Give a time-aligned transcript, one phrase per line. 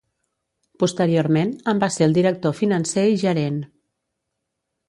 [0.83, 3.63] Posteriorment en va ser el director financer i gerent.